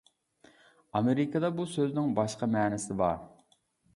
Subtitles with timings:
[0.99, 3.21] ئامېرىكىدا بۇ سۆزنىڭ باشقا مەنىسى بار.